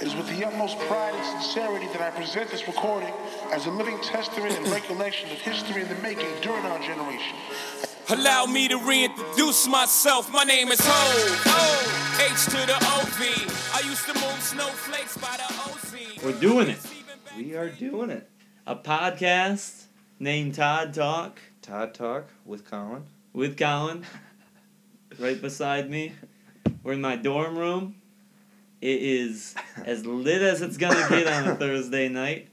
[0.00, 3.12] It is with the utmost pride and sincerity that I present this recording
[3.52, 7.36] as a living testament and recollection of history in the making during our generation.
[8.08, 10.32] Allow me to reintroduce myself.
[10.32, 11.42] My name is Ho.
[11.46, 12.26] O.
[12.32, 13.74] H to the OV.
[13.74, 16.24] I used to move snowflakes by the OZ.
[16.24, 16.78] We're doing it.
[17.36, 18.26] We are doing it.
[18.66, 19.84] A podcast
[20.18, 23.04] named Todd Talk Todd Talk with Colin.
[23.34, 24.06] with Colin
[25.18, 26.14] right beside me.
[26.82, 27.99] We're in my dorm room.
[28.80, 29.54] It is
[29.84, 32.48] as lit as it's gonna get on a Thursday night.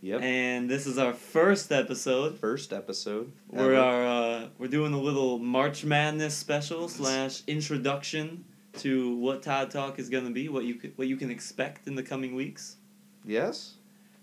[0.00, 0.22] Yep.
[0.22, 2.38] And this is our first episode.
[2.38, 3.32] First episode.
[3.48, 8.44] We're our uh, we're doing a little March Madness special slash introduction
[8.74, 11.96] to what Todd Talk is gonna be, what you could, what you can expect in
[11.96, 12.76] the coming weeks.
[13.24, 13.74] Yes.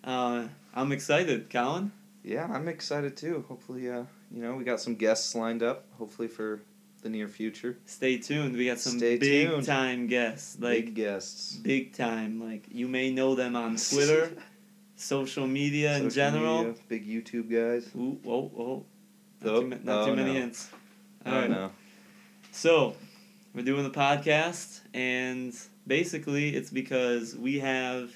[0.03, 1.91] Uh, I'm excited, Colin.
[2.23, 3.43] Yeah, I'm excited too.
[3.49, 5.85] Hopefully, uh, you know, we got some guests lined up.
[5.97, 6.61] Hopefully for
[7.05, 7.77] the near future.
[7.85, 8.57] Stay tuned.
[8.57, 9.63] We got some Stay big tuned.
[9.65, 11.55] time guests, like Big guests.
[11.57, 12.41] big time.
[12.43, 14.31] Like you may know them on Twitter,
[14.95, 16.63] social media in general.
[16.63, 17.87] media, big YouTube guys.
[17.95, 18.85] Ooh, oh, oh.
[19.41, 20.39] Not, Oh, too, ma- not oh, too many no.
[20.39, 20.69] hints.
[21.25, 21.49] Oh, I Alright.
[21.51, 21.71] know.
[22.51, 22.95] So,
[23.53, 25.53] we're doing the podcast, and
[25.85, 28.11] basically, it's because we have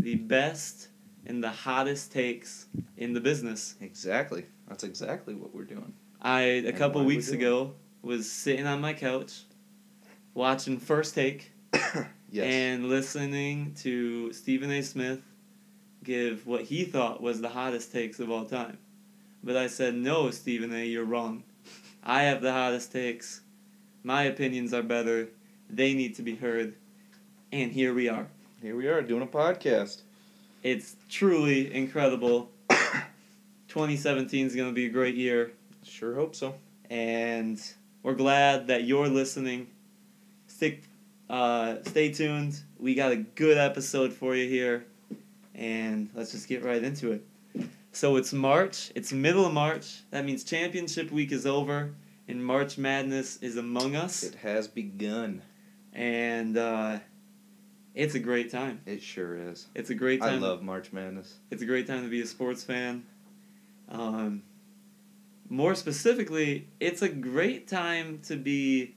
[0.00, 0.88] the best
[1.26, 3.76] and the hottest takes in the business.
[3.80, 4.44] Exactly.
[4.66, 5.92] That's exactly what we're doing.
[6.20, 9.42] I a And couple weeks ago was sitting on my couch,
[10.34, 11.50] watching First Take,
[12.30, 12.52] Yes.
[12.52, 14.82] and listening to Stephen A.
[14.82, 15.20] Smith
[16.02, 18.76] give what he thought was the hottest takes of all time.
[19.42, 21.44] But I said, no, Stephen A., you're wrong.
[22.02, 23.40] I have the hottest takes.
[24.02, 25.28] My opinions are better.
[25.70, 26.74] They need to be heard.
[27.52, 28.26] And here we are.
[28.60, 30.02] Here we are doing a podcast.
[30.62, 32.50] It's truly incredible.
[33.68, 35.52] 2017 is going to be a great year.
[35.84, 36.54] Sure hope so.
[36.90, 37.60] and
[38.04, 39.66] we're glad that you're listening.
[40.46, 40.84] Stick,
[41.28, 42.60] uh, stay tuned.
[42.78, 44.84] We got a good episode for you here,
[45.54, 47.24] and let's just get right into it.
[47.92, 48.92] So it's March.
[48.94, 50.02] It's middle of March.
[50.10, 51.94] That means championship week is over,
[52.28, 55.42] and March Madness is among us, It has begun.
[55.92, 56.98] and uh,
[57.94, 58.80] it's a great time.
[58.86, 59.66] It sure is.
[59.74, 60.34] It's a great time.
[60.34, 61.34] I love March Madness.
[61.50, 63.04] It's a great time to be a sports fan.
[63.88, 64.42] Um,
[65.54, 68.94] more specifically, it's a great time to be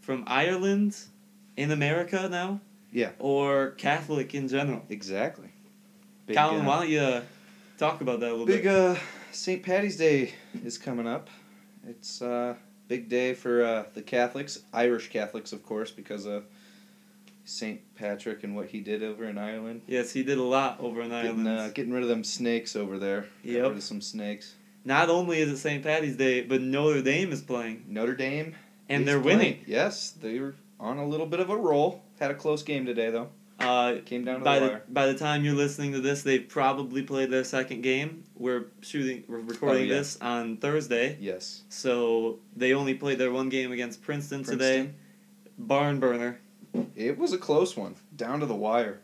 [0.00, 0.96] from Ireland
[1.56, 2.60] in America now.
[2.92, 3.10] Yeah.
[3.18, 4.82] Or Catholic in general.
[4.88, 5.48] Exactly.
[6.26, 7.22] Big, Colin, uh, why don't you uh,
[7.78, 8.72] talk about that a little Big bit?
[8.74, 8.96] uh,
[9.32, 9.62] St.
[9.62, 10.32] Patty's Day
[10.64, 11.28] is coming up.
[11.88, 12.54] It's a uh,
[12.88, 16.44] big day for uh, the Catholics, Irish Catholics, of course, because of
[17.44, 17.80] St.
[17.94, 19.82] Patrick and what he did over in Ireland.
[19.86, 21.48] yes, he did a lot over in Getting, Ireland.
[21.48, 23.20] uh, getting rid of them snakes over there.
[23.44, 23.62] Got Yep.
[23.68, 24.54] rid of some snakes.
[24.86, 25.82] Not only is it St.
[25.82, 28.54] Patty's Day, but Notre Dame is playing, Notre Dame.
[28.88, 29.38] and they're playing.
[29.38, 29.64] winning.
[29.66, 32.02] Yes, they're on a little bit of a roll.
[32.20, 33.28] Had a close game today, though.
[33.58, 36.46] Uh, Came down to by the the by the time you're listening to this, they've
[36.48, 38.24] probably played their second game.
[38.36, 39.94] We're shooting, we're recording Oh, yeah.
[39.94, 41.16] this on Thursday.
[41.20, 41.62] Yes.
[41.70, 44.90] So they only played their one game against Princeton, today.
[45.58, 46.38] Barn burner.
[46.94, 47.96] It was a close one.
[48.14, 49.00] Down to the wire.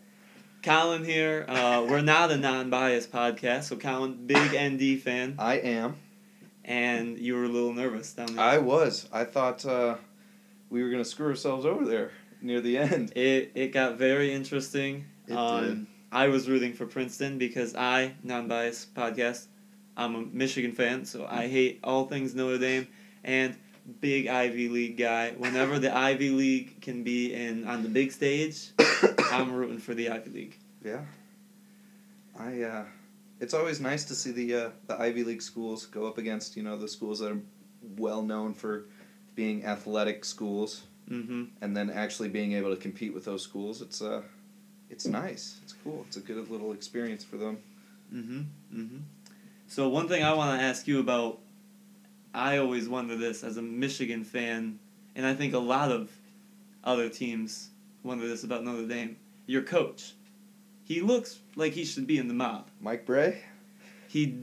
[0.63, 1.45] Colin here.
[1.49, 5.97] Uh, we're not a non-biased podcast, so Colin, big ND fan, I am.
[6.65, 8.45] and you were a little nervous down there.
[8.45, 9.09] I was.
[9.13, 9.97] I thought uh,
[10.71, 13.13] we were going to screw ourselves over there near the end.
[13.17, 15.07] It it got very interesting.
[15.27, 15.87] It um, did.
[16.13, 19.47] I was rooting for Princeton because I non-biased podcast.
[19.97, 22.87] I'm a Michigan fan, so I hate all things Notre Dame
[23.25, 23.57] and
[24.01, 25.33] big Ivy League guy.
[25.37, 28.71] Whenever the Ivy League can be in on the big stage,
[29.33, 30.59] I'm rooting for the Ivy League.
[30.85, 31.01] Yeah.
[32.39, 32.85] I uh
[33.41, 36.63] it's always nice to see the uh, the Ivy League schools go up against, you
[36.63, 37.41] know, the schools that are
[37.97, 38.85] well known for
[39.35, 41.45] being athletic schools Mm-hmm.
[41.61, 43.83] and then actually being able to compete with those schools.
[43.83, 44.23] It's uh
[44.89, 45.59] it's nice.
[45.65, 46.05] It's cool.
[46.07, 47.59] It's a good little experience for them.
[48.15, 48.41] Mm-hmm.
[48.75, 48.99] Mm-hmm.
[49.67, 51.41] So one thing I want to ask you about,
[52.33, 54.79] I always wonder this as a Michigan fan,
[55.17, 56.11] and I think a lot of
[56.85, 57.71] other teams
[58.03, 59.17] wonder this about Notre Dame.
[59.47, 60.15] Your coach,
[60.85, 62.69] he looks like he should be in the mob.
[62.81, 63.43] Mike Brey?
[64.09, 64.39] He,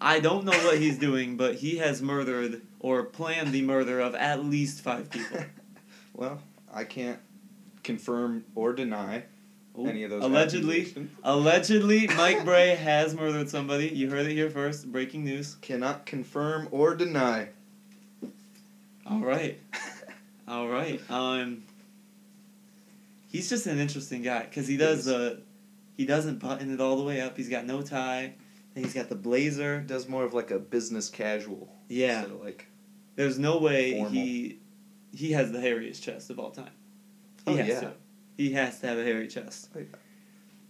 [0.00, 4.14] I don't know what he's doing, but he has murdered or planned the murder of
[4.14, 5.44] at least five people.
[6.12, 7.18] Well, I can't
[7.82, 9.24] confirm or deny
[9.78, 13.88] Ooh, any of those allegedly, allegedly, Mike Brey has murdered somebody.
[13.88, 14.90] You heard it here first.
[14.92, 15.54] Breaking news.
[15.62, 17.48] Cannot confirm or deny.
[19.06, 19.58] All right.
[20.46, 21.00] All right.
[21.08, 21.62] Um,
[23.30, 25.42] he's just an interesting guy because he does He the,
[25.96, 27.36] he doesn't button it all the way up.
[27.36, 28.34] He's got no tie.
[28.76, 29.80] And he's got the blazer.
[29.80, 31.74] does more of like a business casual.
[31.88, 32.24] Yeah.
[32.24, 32.66] So like
[33.16, 34.12] There's no way Formal.
[34.12, 34.60] he,
[35.12, 36.70] he has the hairiest chest of all time.
[37.46, 37.80] He Oh, has yeah.
[37.80, 37.92] to.
[38.36, 39.68] He has to have a hairy chest.
[39.74, 39.86] Oh, yeah.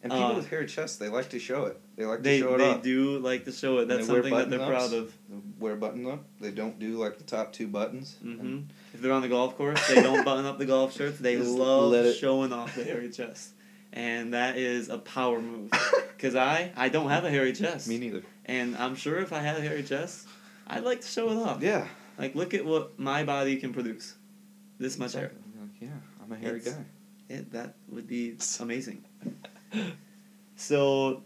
[0.02, 1.78] And people Uh, with hairy chests, they like to show it.
[2.00, 2.82] They like They to show it they off.
[2.82, 3.88] do like to show it.
[3.88, 4.88] That's something that they're button-ups.
[4.88, 5.12] proud of.
[5.28, 6.24] They wear button up.
[6.40, 8.16] They don't do like the top two buttons.
[8.22, 8.60] hmm
[8.94, 11.18] If they're on the golf course, they don't button up the golf shirts.
[11.18, 13.50] They Just love showing off the hairy chest,
[13.92, 15.70] and that is a power move.
[16.18, 18.22] Cause I I don't have a hairy chest, Me neither.
[18.46, 20.26] and I'm sure if I had a hairy chest,
[20.66, 21.60] I'd like to show it off.
[21.62, 21.86] Yeah.
[22.18, 24.14] Like look at what my body can produce.
[24.78, 25.32] This much hair.
[25.60, 25.88] Like, yeah,
[26.24, 26.84] I'm a hairy It's- guy.
[27.28, 29.04] It, that would be amazing.
[30.56, 31.22] So,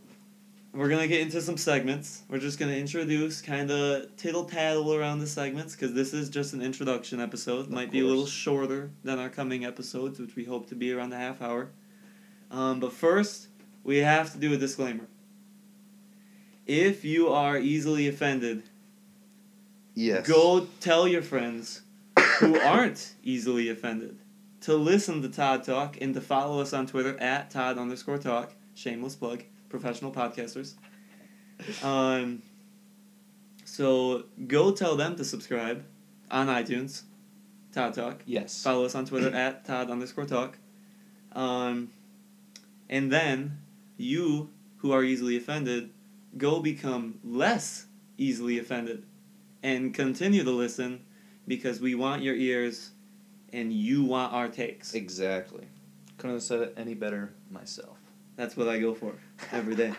[0.75, 2.23] we're gonna get into some segments.
[2.29, 6.53] We're just gonna introduce, kind of tittle tattle around the segments, because this is just
[6.53, 7.61] an introduction episode.
[7.61, 10.93] Of Might be a little shorter than our coming episodes, which we hope to be
[10.93, 11.71] around a half hour.
[12.51, 13.49] Um, but first,
[13.83, 15.07] we have to do a disclaimer.
[16.67, 18.65] If you are easily offended,
[19.95, 20.27] Yes.
[20.27, 21.83] Go tell your friends
[22.39, 24.19] who aren't easily offended
[24.63, 28.53] to listen to Todd Talk and to follow us on Twitter at Todd underscore Talk.
[28.75, 29.45] Shameless plug,
[29.75, 30.75] professional podcasters.
[31.83, 32.43] Um,
[33.65, 35.85] so go tell them to subscribe
[36.31, 37.03] on iTunes,
[37.73, 38.23] Todd Talk.
[38.25, 38.63] Yes.
[38.63, 40.59] Follow us on Twitter at Todd underscore Talk.
[41.33, 41.91] Um,
[42.89, 43.59] and then
[43.97, 45.91] you who are easily offended,
[46.39, 47.87] go become less
[48.17, 49.05] easily offended
[49.65, 51.05] and continue to listen
[51.49, 52.91] because we want your ears
[53.53, 54.95] and you want our takes.
[54.95, 55.67] Exactly.
[56.19, 57.99] Couldn't have said it any better myself.
[58.37, 59.15] That's what I go for
[59.53, 59.93] every day.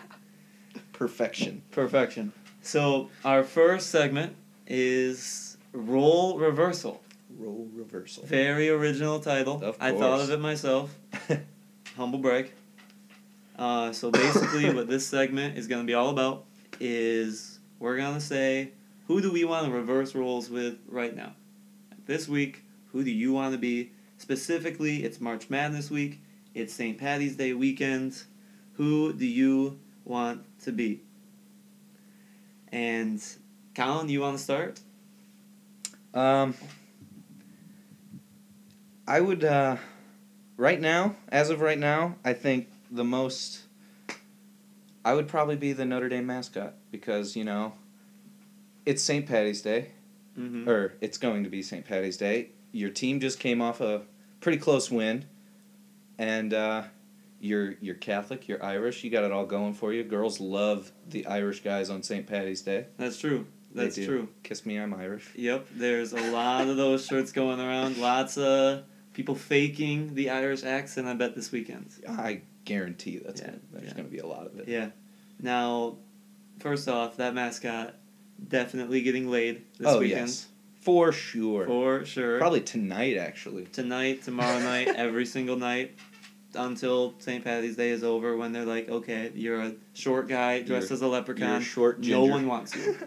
[0.92, 1.62] Perfection.
[1.70, 2.32] Perfection.
[2.62, 4.34] So, our first segment
[4.66, 7.02] is Role Reversal.
[7.38, 8.24] Role reversal.
[8.24, 9.56] Very original title.
[9.56, 9.80] Of course.
[9.80, 10.96] I thought of it myself.
[11.96, 12.50] Humble brag.
[13.58, 16.44] Uh, so basically, what this segment is going to be all about
[16.80, 18.72] is we're going to say
[19.06, 21.34] who do we want to reverse roles with right now.
[22.06, 22.62] This week,
[22.92, 23.92] who do you want to be?
[24.18, 26.20] Specifically, it's March Madness week.
[26.56, 26.96] It's St.
[26.96, 28.22] Patty's Day weekend.
[28.76, 31.02] Who do you want to be?
[32.72, 33.22] And
[33.74, 34.80] Colin, you want to start?
[36.14, 36.54] Um,
[39.06, 39.76] I would, uh,
[40.56, 43.60] right now, as of right now, I think the most.
[45.04, 47.74] I would probably be the Notre Dame mascot because, you know,
[48.86, 49.26] it's St.
[49.26, 49.90] Patty's Day,
[50.38, 50.66] Mm-hmm.
[50.66, 51.84] or it's going to be St.
[51.84, 52.48] Patty's Day.
[52.72, 54.02] Your team just came off a
[54.40, 55.26] pretty close win,
[56.18, 56.82] and uh,
[57.40, 60.02] you're you're Catholic, you're Irish, you got it all going for you.
[60.04, 62.26] Girls love the Irish guys on St.
[62.26, 62.86] Patty's Day.
[62.96, 63.46] That's true.
[63.74, 64.28] That's true.
[64.42, 65.28] Kiss me, I'm Irish.
[65.34, 67.98] Yep, there's a lot of those shirts going around.
[67.98, 71.06] Lots of people faking the Irish accent.
[71.06, 71.90] I bet this weekend.
[72.08, 73.92] I guarantee that's Yeah, gonna, there's yeah.
[73.92, 74.66] going to be a lot of it.
[74.68, 74.88] Yeah.
[75.42, 75.96] Now,
[76.60, 77.94] first off, that mascot
[78.48, 80.46] definitely getting laid this oh weekend yes,
[80.86, 81.66] for sure.
[81.66, 82.38] for sure.
[82.38, 83.64] Probably tonight, actually.
[83.66, 85.98] tonight, tomorrow night, every single night
[86.54, 87.42] until St.
[87.42, 88.36] Patty's Day is over.
[88.36, 91.54] When they're like, okay, you're a short guy dressed You're- as a leprechaun.
[91.54, 92.96] You're short no one wants you.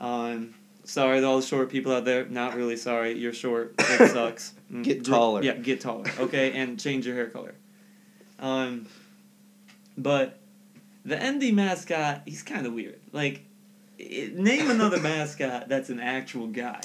[0.00, 2.24] Um, sorry to all the short people out there.
[2.26, 3.18] Not really sorry.
[3.18, 3.74] You're short.
[3.78, 4.54] It sucks.
[4.72, 5.42] Mm, Get taller.
[5.42, 6.04] Yeah, get taller.
[6.20, 7.56] Okay, and change your hair color.
[8.38, 8.86] Um,
[9.96, 10.38] but
[11.04, 13.00] the ND mascot, he's kind of weird.
[13.12, 13.42] Like,
[13.98, 16.80] i name another mascot that's an actual guy.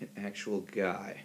[0.00, 1.22] An actual guy.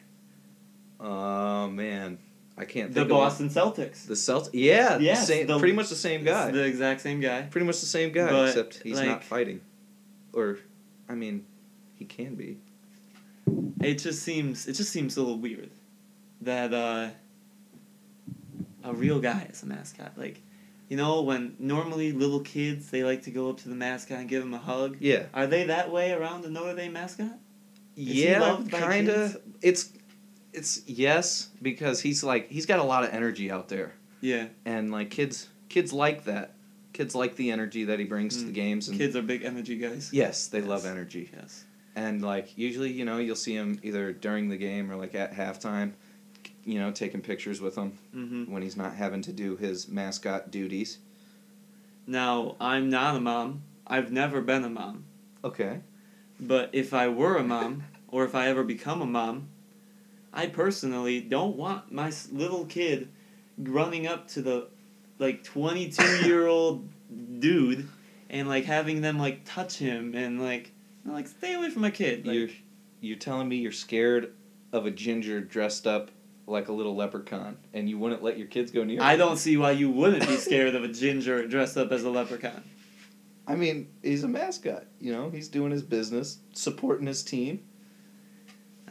[1.00, 2.18] Oh man,
[2.58, 4.06] I can't The Boston Celtics.
[4.08, 4.50] the Celtics.
[4.54, 6.51] Yeah, the- pretty much the same guy.
[6.51, 7.44] The exact same guy.
[7.44, 9.62] pretty much the same guy, But, except he's like- not fighting.
[10.34, 10.58] Or,
[11.08, 11.46] I mean,
[11.96, 12.58] he can be.
[13.82, 15.70] It just seems it just seems a little weird
[16.42, 17.10] that uh,
[18.84, 20.13] a real guy is a mascot.
[20.18, 20.42] Like,
[20.89, 24.30] you know, when normally little kids they like to go up to the mascot and
[24.30, 24.98] give him a hug.
[25.00, 25.25] Yeah.
[25.34, 27.38] Are they that way around the Notre Dame mascot?
[27.96, 29.38] Yeah, kind of.
[29.62, 29.92] It's,
[30.52, 34.92] it's yes because he's like he's got a lot of energy out there, Yeah, and
[34.92, 36.54] like kids, kids like that.
[36.94, 38.48] Kids like the energy that he brings to Mm.
[38.48, 40.10] the games, and kids are big energy guys.
[40.14, 40.68] yes, they Yes.
[40.68, 41.30] love energy.
[41.34, 41.66] Yes.
[41.96, 45.34] And like usually, you know, you'll see him either during the game or like at
[45.34, 45.94] halftime,
[46.66, 48.52] you know, taking pictures with him Mm-hmm.
[48.52, 51.00] when he's not having to do his mascot duties.
[52.06, 53.64] Now I'm not a mom.
[53.88, 55.06] I've never been a mom.
[55.44, 55.80] Okay.
[56.40, 59.50] But if I were a mom, or if I ever become a mom,
[60.34, 63.10] I personally don't want my little kid
[63.58, 64.68] running up to the
[65.20, 66.90] like 22 year old
[67.40, 67.88] dude
[68.30, 70.72] and like having them like touch him and like
[71.06, 72.25] I'm like stay away from my kid.
[72.25, 72.50] Like, you're
[73.02, 74.34] you're telling me you're scared
[74.72, 76.10] of a ginger dressed up
[76.48, 79.02] like a little leprechaun, and you wouldn't let your kids go near.
[79.02, 79.20] I him?
[79.20, 82.63] don't see why you wouldn't be scared of a ginger dressed up as a leprechaun.
[83.48, 84.86] I mean, he's a mascot.
[85.00, 87.62] You know, he's doing his business, supporting his team.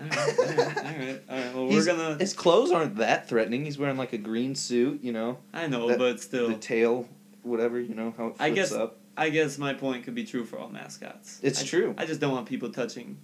[0.00, 1.54] All right, all right, all right, all right.
[1.54, 2.16] Well, He's- we're gonna.
[2.18, 3.64] His clothes aren't that threatening.
[3.64, 5.02] He's wearing like a green suit.
[5.02, 7.08] You know, I know, that- but still, the tail
[7.42, 8.98] whatever you know how it flips I guess- up.
[9.16, 11.38] I guess my point could be true for all mascots.
[11.42, 11.94] It's I- true.
[11.98, 13.18] I just don't want people touching,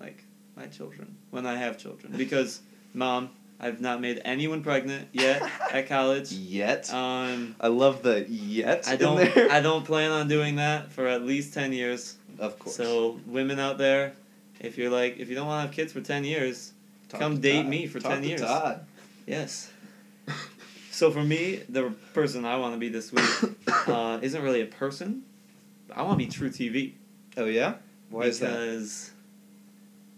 [0.00, 0.24] like,
[0.56, 2.60] my children when I have children because,
[2.94, 3.30] mom,
[3.64, 5.42] I've not made anyone pregnant yet
[5.72, 6.30] at college.
[6.32, 6.92] Yet.
[6.92, 8.86] Um, I love the yet.
[8.86, 9.18] I don't.
[9.50, 12.16] I don't plan on doing that for at least ten years.
[12.38, 12.76] of course.
[12.76, 14.12] So women out there,
[14.60, 16.72] if you're like, if you don't want to have kids for ten years,
[17.08, 17.70] Talk come date Todd.
[17.70, 18.40] me for Talk 10 to years.
[18.42, 18.86] Todd.
[19.26, 19.70] yes.
[20.90, 23.24] So for me, the person I want to be this week
[23.88, 25.22] uh, isn't really a person.
[25.92, 26.92] I want to be truTV.
[27.36, 27.74] Oh yeah.
[28.10, 28.50] Why is that?
[28.50, 29.10] Because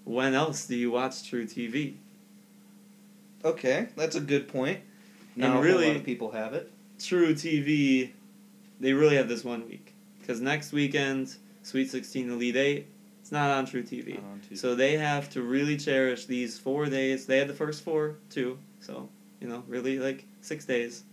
[0.05, 1.95] when else do you watch truTV?
[3.45, 4.81] Okay, that's a good point.
[5.35, 6.71] And Not a really- lot of people have it.
[6.99, 8.11] truTV,
[8.81, 9.93] they really have this one week.
[10.21, 12.87] Because next weekend, Sweet 16 Elite 8,
[13.21, 14.19] it's not on truTV.
[14.19, 14.41] On.
[14.57, 17.27] So they have to really cherish these four days.
[17.27, 19.09] They had the first four too, so
[19.41, 21.05] you know, really like six days.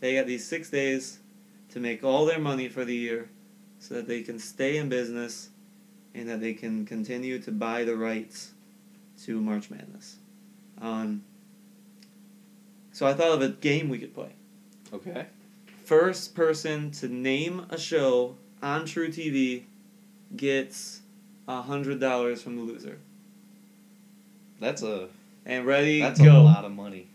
[0.00, 1.18] They got these six days
[1.70, 3.28] to make all their money for the year,
[3.78, 5.50] so that they can stay in business,
[6.14, 8.52] and that they can continue to buy the rights
[9.24, 10.16] to March Madness.
[10.80, 11.22] Um,
[12.98, 14.32] so I thought of a game we could play.
[14.92, 15.26] Okay.
[15.84, 19.62] First person to name a show on truTV
[20.36, 21.02] gets
[21.46, 22.98] a hundred dollars from the loser.
[24.58, 25.06] That's a
[25.46, 26.40] And ready, that's go.
[26.40, 27.06] a lot of money.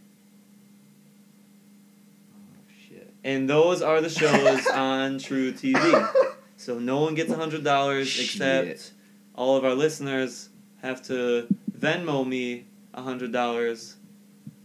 [2.33, 3.13] Oh shit.
[3.25, 6.13] And those are the shows on truTV.
[6.55, 8.93] So no one gets a hundred dollars except
[9.35, 10.47] all of our listeners
[10.81, 11.45] have to
[11.77, 13.97] Venmo me a hundred dollars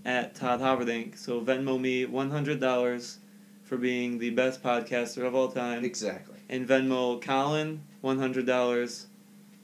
[0.05, 1.17] at Todd Howardink.
[1.19, 3.19] So Venmo me one hundred dollars
[3.65, 5.85] for being the best podcaster of all time.
[5.85, 6.37] Exactly.
[6.49, 9.07] and Venmo Colin one hundred dollars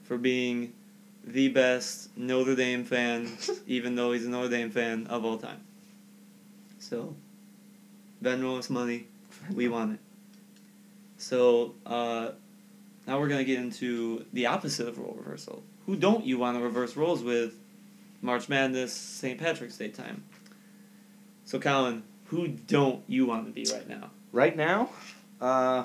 [0.03, 0.73] for being
[1.23, 3.27] the best Notre Dame fan,
[3.67, 5.61] even though he's a Notre Dame fan of all time.
[6.77, 7.15] So,
[8.23, 9.07] Venmo us money,
[9.51, 9.99] we want it.
[11.17, 12.31] So uh,
[13.07, 15.63] now we're gonna get into the opposite of role reversal.
[15.87, 17.55] Who don't you want to reverse roles with?
[18.21, 19.39] March Madness, St.
[19.39, 20.23] Patrick's Day time.
[21.43, 24.09] So Colin, who don't you want to be right now?
[24.31, 24.89] Right now,
[25.39, 25.83] uh,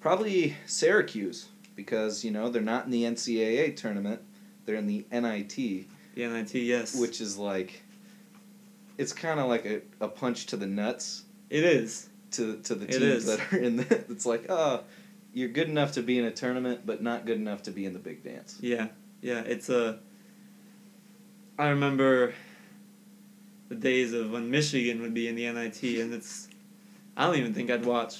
[0.00, 4.20] probably Syracuse because you know they're not in the NCAA tournament;
[4.64, 5.86] they're in the NIT, The
[6.16, 6.98] NIT, yes.
[6.98, 7.82] which is like,
[8.98, 12.08] it's kind of like a, a punch to the nuts it is.
[12.32, 14.04] to to the teams that are in the.
[14.08, 14.82] It's like, oh,
[15.32, 17.92] you're good enough to be in a tournament, but not good enough to be in
[17.92, 18.56] the big dance.
[18.60, 18.88] Yeah,
[19.20, 19.40] yeah.
[19.40, 19.98] It's a.
[21.58, 22.34] I remember
[23.68, 26.48] the days of when Michigan would be in the NIT, and it's.
[27.16, 28.18] I don't even think I'd watch.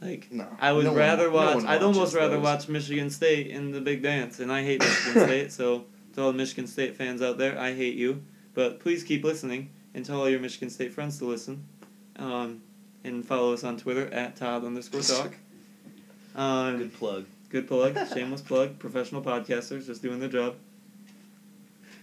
[0.00, 1.54] Like No, I would no rather no watch.
[1.56, 2.44] one I'd almost rather those.
[2.44, 5.52] watch Michigan State in the big dance, and I hate Michigan State.
[5.52, 8.22] So to all the Michigan State fans out there, I hate you.
[8.54, 11.64] But please keep listening, and tell all your Michigan State friends to listen,
[12.16, 12.62] um,
[13.04, 15.32] and follow us on Twitter at Todd underscore talk.
[16.34, 17.26] Um, Good plug.
[17.50, 18.78] Good plug, shameless plug.
[18.78, 20.54] Professional podcasters just doing their job.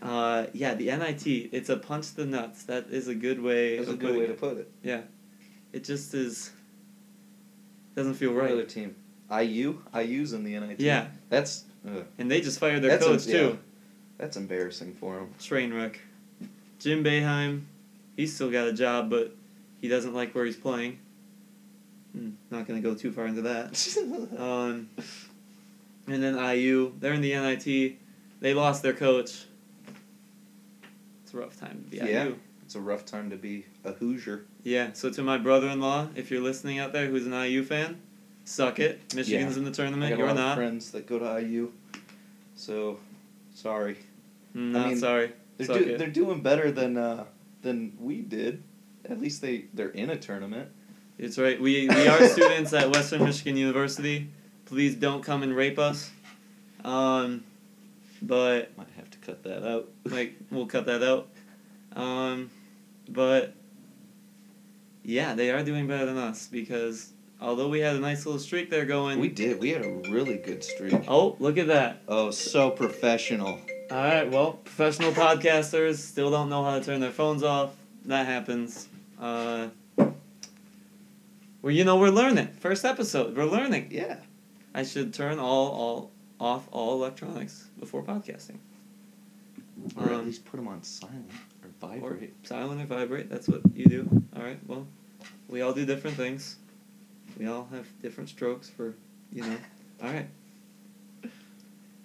[0.01, 1.27] Uh, yeah, the NIT.
[1.27, 2.63] It's a punch the nuts.
[2.63, 3.77] That is a good way.
[3.77, 4.71] That's a good way to put it.
[4.83, 5.01] Yeah,
[5.73, 6.51] it just is.
[7.95, 8.95] Doesn't feel What other team?
[9.31, 9.81] IU.
[9.93, 10.79] IU's in the NIT.
[10.79, 13.31] Yeah, That's ugh, and they just fired their That's a- coach too.
[13.31, 13.55] yeah.
[14.17, 15.33] that's embarrassing for them.
[15.39, 15.99] Train wreck.
[16.79, 17.63] Jim Boeheim,
[18.15, 19.35] he's still got a job, but
[19.81, 20.97] he doesn't like where he's playing.
[22.13, 23.75] Hmm, not gonna go too far into that.
[24.39, 24.89] Um,
[26.07, 27.97] and then IU, they're in the NIT.
[28.39, 29.45] They lost their coach.
[31.29, 32.23] It's a rough time to be Yeah.
[32.25, 32.35] IU.
[32.65, 34.45] It's a rough time to be a Hoosier.
[34.63, 34.93] Yeah.
[34.93, 37.99] So to my brother-in-law, if you're listening out there, who's an IU fan,
[38.45, 39.13] suck it.
[39.13, 40.17] Michigan's in the tournament.
[40.17, 40.55] You're not.
[40.57, 41.71] friends that go to IU,
[42.55, 42.99] so
[43.53, 43.97] sorry.
[44.55, 45.31] Mm, I not mean, sorry.
[45.57, 45.97] They're Suck do, it.
[45.99, 47.25] they're doing better than uh,
[47.61, 48.63] than we did.
[49.07, 50.69] At least they they're in a tournament.
[51.19, 51.61] It's right.
[51.61, 54.29] We we are students at Western Michigan University.
[54.65, 56.09] Please don't come and rape us.
[56.83, 57.43] Um,
[58.21, 58.98] but Might have to
[59.29, 59.89] cut that out.
[60.05, 61.29] like we'll cut that out.
[61.95, 62.49] Um,
[63.07, 63.53] but
[65.03, 68.69] yeah, they are doing better than us because although we had a nice little streak
[68.69, 69.19] there going.
[69.19, 69.59] we did.
[69.59, 71.05] We had a really good streak.
[71.07, 72.01] oh, look at that!
[72.07, 73.59] Oh, so professional.
[73.91, 77.71] All right, well, professional podcasters still don't know how to turn their phones off.
[78.05, 78.87] That happens.
[79.19, 82.49] Uh, well, you know, we're learning.
[82.59, 83.87] First episode, we're learning.
[83.91, 84.17] Yeah.
[84.73, 88.59] I should turn all all off all electronics before podcasting.
[89.95, 91.29] Or at Um, least put them on silent
[91.63, 92.29] or vibrate.
[92.29, 93.29] Or silent or vibrate.
[93.29, 94.23] That's what you do.
[94.35, 94.59] All right.
[94.67, 94.87] Well,
[95.47, 96.57] we all do different things.
[97.37, 98.95] We all have different strokes for,
[99.31, 99.57] you know.
[100.03, 100.27] All right.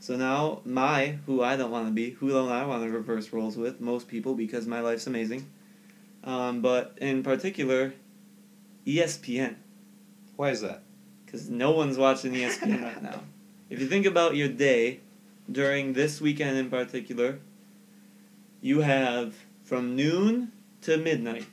[0.01, 3.33] So now my who I don't want to be, who don't I want to reverse
[3.33, 5.49] roles with most people because my life's amazing.
[6.25, 7.95] Um, but in particular,
[8.87, 9.57] ESPN.
[10.37, 10.83] Why is that?
[11.25, 13.21] because no one's watching ESPN right now.
[13.71, 15.01] If you think about your day
[15.51, 17.41] during this weekend in particular,
[18.65, 21.45] you have from noon to midnight.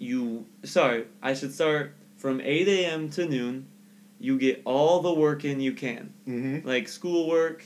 [0.00, 3.08] You sorry, I should start from eight a.m.
[3.10, 3.68] to noon.
[4.18, 6.66] You get all the work in you can, Mm-hmm.
[6.66, 7.64] like schoolwork,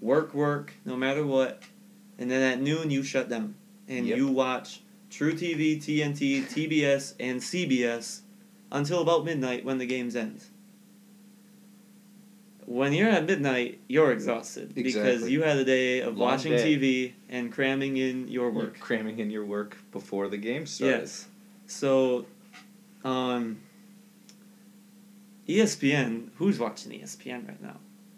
[0.00, 1.62] work, work, no matter what,
[2.18, 3.54] and then at noon you shut down
[3.86, 4.16] and Yep.
[4.16, 4.80] you watch
[5.10, 8.20] truTV, TNT, TBS, and CBS
[8.72, 10.42] until about midnight when the games end.
[12.72, 16.78] When you're at midnight, you're exhausted because you had a day of Long watching day.
[16.78, 18.80] TV and cramming in your You're work.
[18.80, 21.00] cramming in your work before the game started.
[21.00, 21.26] Yes.
[21.66, 22.24] So,
[23.04, 23.60] um,
[25.46, 26.30] ESPN.
[26.36, 27.76] Who's watching ESPN right now?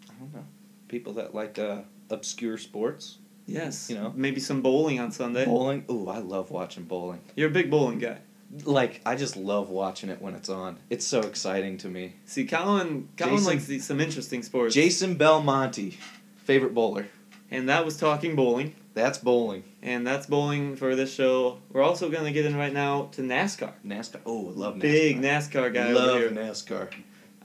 [0.09, 0.45] I don't know.
[0.87, 3.17] People that like uh, obscure sports.
[3.47, 3.89] Yes.
[3.89, 4.13] You know?
[4.15, 5.43] maybe some bowling on Sunday.
[5.43, 5.83] Bowling.
[5.91, 7.19] Ooh, I love watching bowling.
[7.35, 8.19] You're a big bowling guy.
[8.63, 10.77] Like, I just love watching it when it's on.
[10.89, 12.13] It's so exciting to me.
[12.25, 13.09] See, Colin.
[13.17, 14.73] Colin Jason- likes the, some interesting sports.
[14.73, 15.97] Jason Belmonte,
[16.37, 17.07] favorite bowler.
[17.51, 18.73] and that was talking bowling.
[18.93, 19.63] That's bowling.
[19.81, 21.57] And that's bowling for this show.
[21.71, 23.73] We're also gonna get in right now to NASCAR.
[23.85, 24.21] NASCAR.
[24.25, 24.81] Oh, I love NASCAR.
[24.81, 26.29] Big NASCAR guy love over here.
[26.29, 26.89] NASCAR.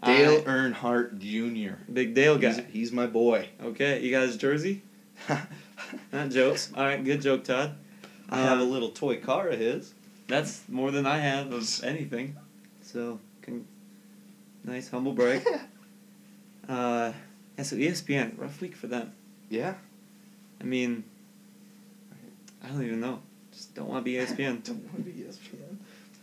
[0.02, 1.74] I- Dale Earnhardt Jr.
[1.92, 2.52] Big Dale guy.
[2.52, 3.48] He's, he's my boy.
[3.62, 4.82] Okay, you got his jersey?
[6.12, 6.70] Not jokes.
[6.74, 7.74] All right, good joke, Todd.
[8.28, 9.92] I have a Um, little toy car of his.
[10.30, 12.36] That's more than I have of anything.
[12.82, 13.66] So, con-
[14.62, 15.44] nice humble brag.
[16.68, 17.12] uh,
[17.58, 19.12] yeah, so ESPN, rough week for them.
[19.48, 19.74] Yeah.
[20.60, 21.02] I mean,
[22.62, 23.22] I don't even know.
[23.52, 24.62] Just don't want to be ESPN.
[24.64, 25.78] Don't want to be ESPN.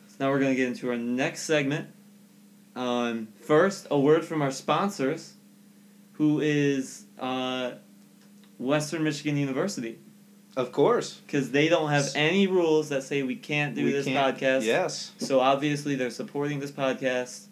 [0.08, 1.90] So now we're going to get into our next segment.
[2.78, 5.34] Um, first, a word from our sponsors,
[6.14, 7.72] who is uh,
[8.58, 10.00] Western Michigan University.
[10.58, 11.22] Of course.
[11.26, 14.64] Because they don't have any rules that say we can't do We this can't- podcast.
[14.66, 15.12] Yes.
[15.20, 17.46] So obviously they're supporting this podcast.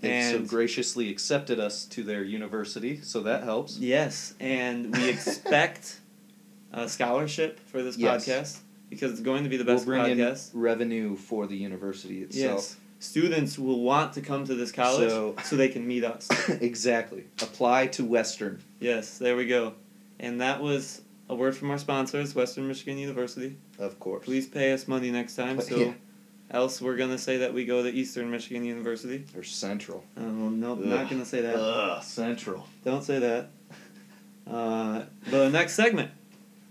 [0.00, 3.76] They've so graciously accepted us to their university, so that helps.
[3.78, 5.98] Yes, and we expect
[6.72, 8.24] a scholarship for this Yes.
[8.28, 10.54] podcast because it's going to be the We'll best bring podcast.
[10.54, 12.60] in revenue for the university itself.
[12.60, 12.76] Yes.
[13.00, 16.28] Students will want to come to this college So- so they can meet us.
[16.60, 17.24] exactly.
[17.42, 18.60] Apply to Western.
[18.78, 19.72] Yes, there we go.
[20.20, 23.56] And that was a word from our sponsors, Western Michigan University.
[23.78, 24.24] Of course.
[24.24, 25.92] Please pay us money next time, so yeah.
[26.50, 29.24] else we're gonna say that we go to Eastern Michigan University.
[29.36, 30.04] Or Central.
[30.16, 31.54] Oh no, not gonna say that.
[31.54, 32.66] Ugh, Central.
[32.84, 33.50] Don't say that.
[34.50, 36.10] Uh, the next segment,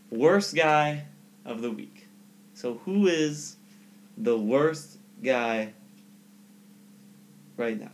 [0.10, 1.06] worst guy
[1.46, 2.08] of the week.
[2.54, 3.56] So who is
[4.18, 5.72] the worst guy
[7.56, 7.92] right now?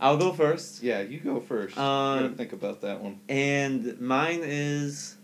[0.00, 0.82] I'll go first.
[0.82, 1.76] Yeah, you go first.
[1.78, 3.20] Um, think about that one.
[3.28, 5.16] And mine is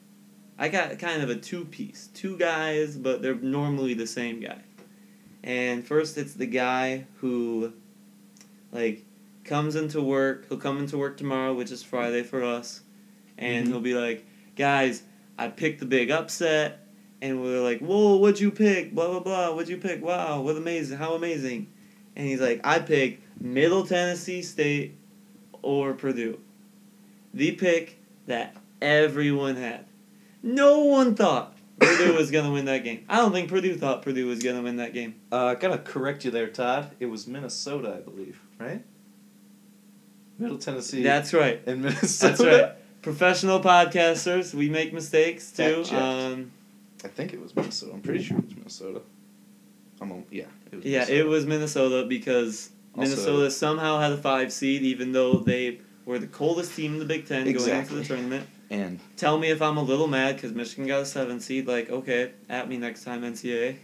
[0.59, 2.09] I got kind of a two piece.
[2.15, 4.59] Two guys, but they're normally the same guy.
[5.43, 7.73] And first it's the guy who
[8.73, 9.05] like
[9.45, 12.83] comes into work, he'll come into work tomorrow, which is Friday for us,
[13.39, 13.71] and Mhm.
[13.71, 14.25] he'll be like,
[14.57, 15.03] Guys,
[15.39, 16.87] I picked the big upset
[17.23, 18.95] and we're like, Whoa, what'd you pick?
[18.95, 20.03] Blah blah blah, what'd you pick?
[20.05, 21.69] Wow, what amazing, how amazing.
[22.17, 24.97] And he's like, I picked Middle Tennessee State
[25.63, 26.39] or Purdue.
[27.35, 29.85] The pick that everyone had.
[30.43, 33.05] No one thought Purdue was going to win that game.
[33.09, 35.17] I don't think Purdue thought Purdue was going to win that game.
[35.31, 36.91] Uh, gotta correct you there, Todd.
[37.01, 38.83] It was Minnesota, I believe, right?
[40.39, 41.63] Middle Tennessee That's right.
[41.67, 42.29] and Minnesota.
[42.29, 42.73] That's right.
[43.03, 45.85] Professional podcasters, we make mistakes too.
[45.93, 46.51] Um,
[47.05, 47.93] I think it was Minnesota.
[47.93, 49.01] I'm pretty sure it was Minnesota.
[50.01, 50.45] I'm on, yeah.
[50.73, 51.19] It was yeah, Minnesota.
[51.19, 56.19] it was Minnesota because Also- Minnesota somehow had a five seed, even though they were
[56.19, 58.47] the coldest team in the Big Ten going into the tournament.
[58.71, 61.67] And Tell me if I'm a little mad because Michigan got a seven seed.
[61.67, 63.77] Like, okay, at me next time, NCAA.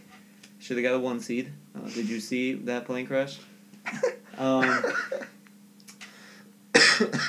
[0.59, 1.51] Should have got a one seed.
[1.75, 3.39] Uh, did you see that plane crash?
[4.35, 4.63] Um,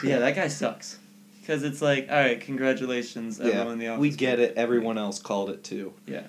[0.03, 0.99] yeah, that guy sucks.
[1.41, 4.01] Because it's like, all right, congratulations, everyone in the yeah, office.
[4.01, 4.55] we get it.
[4.57, 5.93] Everyone else called it too.
[6.07, 6.23] Yeah.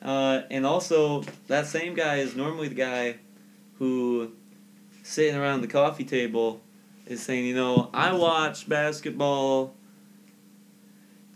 [0.00, 3.16] Uh, and also, that same guy is normally the guy
[3.78, 4.32] who,
[5.10, 6.60] sitting around the coffee table,
[7.04, 9.74] is saying, you know, I watched basketball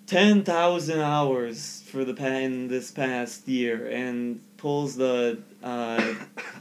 [0.06, 6.14] 10,000 hours for the pa- in this past year, and pulls the, uh,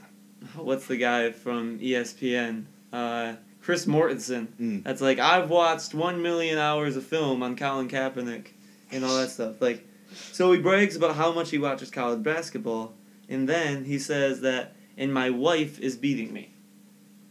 [0.56, 2.64] what's the guy from ESPN?
[2.92, 4.48] Uh, Chris Mortensen.
[4.60, 4.84] Mm.
[4.84, 8.48] That's like, I've watched 1 million hours of film on Colin Kaepernick
[8.92, 9.62] and all that stuff.
[9.62, 9.88] Like,
[10.32, 12.94] so he brags about how much he watches college basketball,
[13.30, 16.53] and then he says that, and my wife is beating me.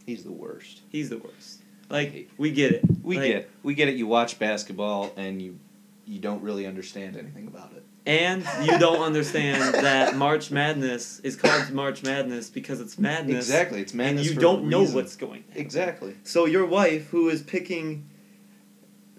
[0.05, 0.81] He's the worst.
[0.89, 1.61] He's the worst.
[1.89, 2.83] Like, we get it.
[3.01, 3.95] We Like, get we get it.
[3.95, 5.59] You watch basketball and you
[6.05, 7.83] you don't really understand anything about it.
[8.05, 13.45] And you don't understand that March Madness is called March Madness because it's madness.
[13.47, 14.27] Exactly, it's madness.
[14.27, 15.57] And you don't know what's going on.
[15.57, 16.15] exactly.
[16.23, 18.09] So your wife, who is picking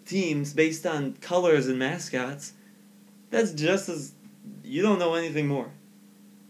[0.04, 2.52] teams based on colors and mascots,
[3.30, 4.12] that's just as
[4.62, 5.70] you don't know anything more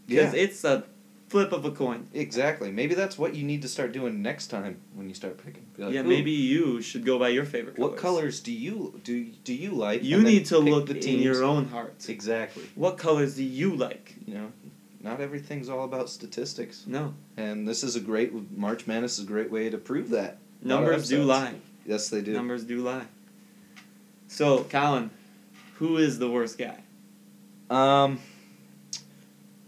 [0.09, 0.85] Yeah, because it's a
[1.29, 2.07] flip of a coin.
[2.13, 2.71] exactly.
[2.71, 5.67] Maybe that's what you need to start doing next time when you start picking.
[5.77, 7.79] Like, yeah, maybe you should go by your favorite.
[7.79, 9.25] What colors do you do?
[9.45, 10.05] Do you like?
[10.05, 12.05] You need to look the in your own heart.
[12.09, 12.65] Exactly.
[12.75, 14.15] What colors do you like?
[14.27, 14.53] You know,
[15.01, 19.29] not everything's all about statistics, No, and this is a great March Madness is a
[19.29, 20.39] great way to prove that.
[20.63, 21.55] numbers do lie.
[21.85, 22.33] Yes, they do.
[22.33, 23.05] Numbers do lie.
[24.29, 25.11] So, Colin,
[25.75, 26.79] who is the worst guy?
[27.69, 28.19] Um,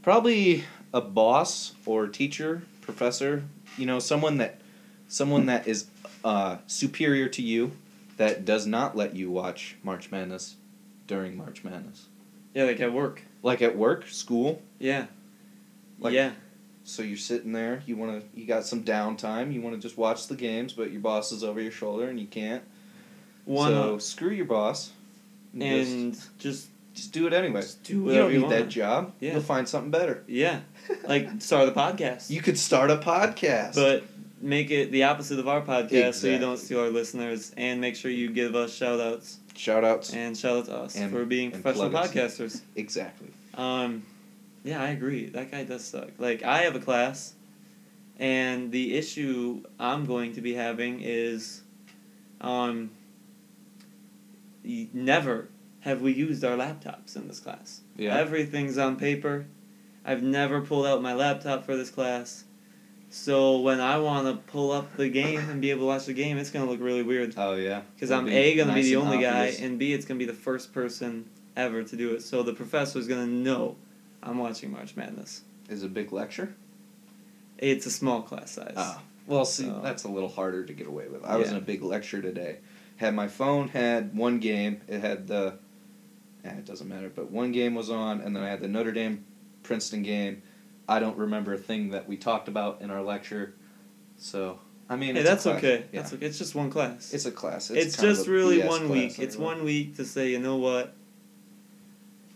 [0.03, 0.65] probably
[0.97, 3.45] a boss or teacher, professor.
[3.77, 4.61] You know, someone that,
[5.09, 5.87] someone that is
[6.25, 7.73] uh, superior to you,
[8.17, 10.57] that does not let you watch March Madness
[11.07, 12.07] during March Madness.
[12.55, 13.21] Yeah, like at work.
[13.43, 14.63] Like at work, school.
[14.79, 15.07] Yeah.
[16.01, 16.33] Like- yeah.
[16.85, 17.83] So you're sitting there.
[17.85, 18.41] You want to.
[18.41, 19.53] You got some downtime.
[19.53, 22.19] You want to just watch the games, but your boss is over your shoulder and
[22.19, 22.63] you can't.
[23.45, 24.93] One so screw your boss.
[25.53, 26.69] just, and just just
[27.13, 27.61] do it anyway.
[27.61, 28.55] just do You don't you, need want.
[28.57, 29.13] that job.
[29.21, 29.33] Yeah.
[29.33, 30.25] You'll find something better.
[30.27, 30.61] Yeah,
[31.07, 33.75] like start a podcast, You could start a podcast.
[33.75, 34.05] but
[34.41, 37.53] make it the opposite of our podcast so you don't steal our listeners.
[37.57, 40.13] And make sure you give us shout outs Shout outs.
[40.13, 42.61] and shout out to us And- for being professional podcasters.
[42.77, 43.29] Exactly.
[43.55, 44.03] Um,
[44.65, 45.27] yeah, I agree.
[45.27, 46.11] That guy does suck.
[46.19, 47.35] Like I have a class,
[48.19, 51.63] and the issue I'm going to be having is,
[52.41, 52.91] um.
[54.93, 55.49] Never
[55.87, 57.81] have we used our laptops in this class.
[57.97, 58.17] Yeah.
[58.19, 59.47] Everything's on paper.
[60.05, 62.45] I've never pulled out my laptop for this class.
[63.09, 66.13] So when I want to pull up the game and be able to watch the
[66.13, 67.35] game, it's gonna look really weird.
[67.37, 67.83] Oh yeah.
[67.95, 69.59] Because I'm be A, gonna nice be the only obvious.
[69.59, 72.23] guy, and B, it's gonna be the first person ever to do it.
[72.23, 73.77] So the professor's gonna know
[74.23, 75.43] I'm watching March Madness.
[75.69, 76.55] Is it a big lecture?
[77.59, 78.75] It's a small class size.
[78.77, 79.01] Ah.
[79.27, 81.25] Well, see, So- that's a little harder to get away with.
[81.25, 82.59] I was in a big lecture today.
[82.97, 84.81] Had my phone had one game.
[84.89, 85.59] It had the.
[86.55, 89.25] It doesn't matter, but one game was on, and then I had the Notre Dame
[89.63, 90.43] Princeton game.
[90.89, 93.55] I don't remember a thing that we talked about in our lecture,
[94.19, 95.17] so I mean.
[95.17, 95.87] hey, that's okay.
[95.93, 96.03] Yeah.
[96.03, 96.27] That's okay.
[96.27, 97.13] It's just one class.
[97.13, 97.71] It's a class.
[97.71, 99.19] It's, It's, just really BS one week.
[99.19, 100.95] It's one week to say, you know what?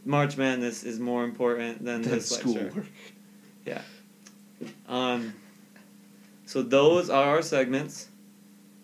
[0.05, 2.70] March Madness is more important than Than this lecture.
[2.70, 2.87] schoolwork.
[4.88, 5.35] Um,
[6.46, 8.09] so those are our segments,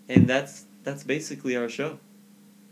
[0.09, 1.99] and that's that's basically our show.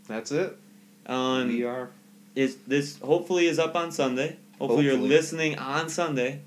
[0.07, 0.57] That's it.
[1.05, 1.89] Um, we are.
[2.35, 4.37] Is this hopefully is up on Sunday.
[4.59, 6.41] Hopefully, you're listening on Sunday.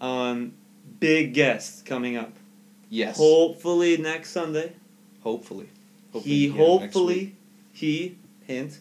[0.00, 0.52] Um,
[1.00, 2.32] big guests coming up.
[2.88, 3.16] Yes.
[3.16, 4.72] Hopefully next Sunday.
[5.22, 5.68] Hopefully.
[6.12, 7.34] he yeah, hopefully
[7.72, 8.78] he hint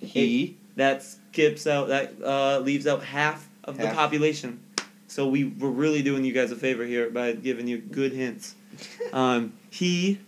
[0.00, 4.60] he that skips out that uh, leaves out half of the population.
[5.08, 8.54] So we we're really doing you guys a favor here by giving you good hints.
[9.12, 10.20] Um, he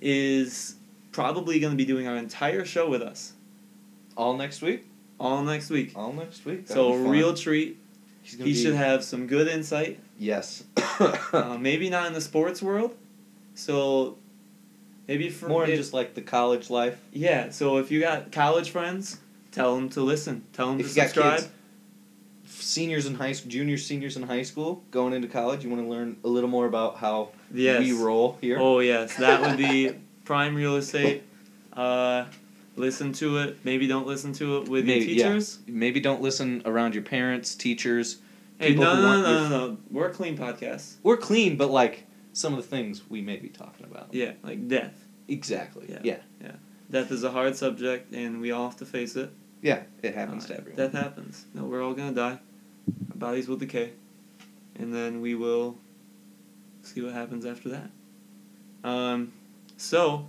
[0.00, 0.76] is
[1.12, 3.33] probably going to be doing our entire show with us
[4.16, 4.84] all next week.
[5.20, 5.92] all next week.
[5.96, 6.66] All next week.
[6.68, 7.78] So That'd a real treat.
[8.22, 9.98] He be- should have some good insight.
[10.18, 10.64] Yes.
[10.76, 12.94] Uh, maybe not in the sports world.
[13.54, 14.16] So
[15.08, 16.98] maybe for More if- just like the college life.
[17.12, 17.50] yeah.
[17.50, 19.18] So if you got college friends,
[19.52, 20.44] tell them to listen.
[20.52, 21.38] Tell them If to you got subscribe.
[21.40, 21.48] kids,
[22.46, 25.88] seniors in high school, juniors, seniors in high school, going into college, you want to
[25.88, 27.80] learn a little more about how Yes.
[27.80, 28.58] we roll here.
[28.60, 29.92] Oh yes, that would be
[30.24, 31.22] prime real estate.
[31.72, 32.26] Uh,
[32.76, 33.58] listen to it.
[33.64, 35.24] Maybe don't listen to it with Maybe, your yeah.
[35.28, 35.58] teachers.
[35.66, 38.18] Maybe don't listen around your parents, teachers.
[38.58, 39.78] Hey, People no, who no, want no, your- no, no, no.
[39.90, 40.94] We're a clean podcast.
[41.02, 44.08] We're clean, but like some of the things we may be talking about.
[44.12, 44.94] Yeah, like death.
[45.28, 45.86] Exactly.
[45.88, 46.00] Yeah.
[46.42, 46.52] Yeah.
[46.90, 49.30] Death is a hard subject, and we all have to face it.
[49.62, 49.82] Yeah.
[50.02, 50.76] It happens Uh, to everyone.
[50.76, 51.46] Death happens.
[51.54, 52.38] No, we're all gonna die.
[53.10, 53.92] Our bodies will decay,
[54.76, 55.78] and then we will
[56.82, 57.90] see what happens after that.
[58.88, 59.32] Um,
[59.78, 60.28] so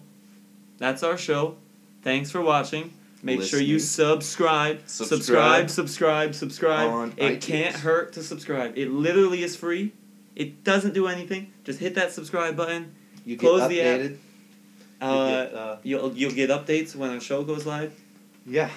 [0.77, 1.57] that's our show.
[2.05, 2.93] Thanks for watching.
[3.23, 4.81] Make sure you subscribe.
[4.85, 5.69] Subscribe, Subscribe.
[5.71, 6.89] subscribe, subscribe.
[6.91, 7.41] On it iTunes.
[7.41, 8.77] can't hurt to subscribe.
[8.77, 9.91] It literally is free.
[10.35, 11.51] It doesn't do anything.
[11.63, 12.93] Just hit that subscribe button.
[13.25, 13.99] you close get the app.
[13.99, 14.17] updated.
[15.01, 17.91] Uh, you get, uh, you'll you'll get updates when our show goes live.
[18.45, 18.69] yeah.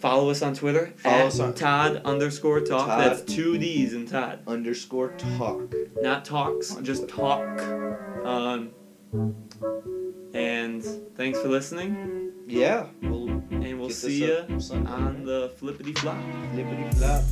[0.00, 0.92] Follow us on Twitter.
[0.96, 2.86] Follow at us on- Todd underscore talk.
[2.86, 3.00] Todd.
[3.04, 4.38] That's two D's in Todd.
[4.46, 5.72] Underscore talk.
[6.00, 7.60] Not talks, On just talk.
[8.24, 8.70] Um,
[9.12, 10.84] and
[11.16, 12.32] thanks for listening.
[12.46, 12.86] Yeah.
[13.02, 14.46] We'll, and we'll see you
[14.86, 16.18] on the flippity flop.
[16.52, 17.24] Flippity flop.